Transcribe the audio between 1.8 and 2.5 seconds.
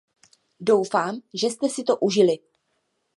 to užili.